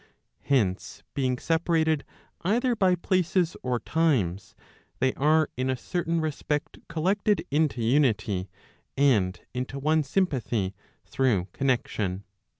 Hence 0.41 1.03
being 1.13 1.37
separated 1.37 2.03
either 2.41 2.75
by 2.75 2.95
places 2.95 3.55
or 3.61 3.79
times, 3.79 4.55
they 4.97 5.13
are 5.13 5.47
in 5.55 5.69
a 5.69 5.75
certain 5.77 6.19
respect 6.19 6.79
collected 6.89 7.45
into 7.51 7.83
unity, 7.83 8.49
and 8.97 9.39
into 9.53 9.77
one 9.77 10.01
sympathy, 10.01 10.73
through 11.05 11.49
connexion. 11.53 12.23